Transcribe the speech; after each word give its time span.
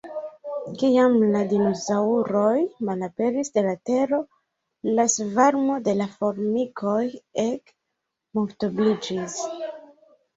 Kiam 0.81 1.15
la 1.33 1.41
dinosaŭroj 1.49 2.53
malaperis 2.87 3.51
de 3.57 3.63
la 3.65 3.73
tero, 3.89 4.19
la 4.99 5.05
svarmo 5.15 5.75
de 5.89 5.95
la 5.99 6.07
formikoj 6.15 7.03
ege 7.45 7.75
multobliĝis. 8.39 9.37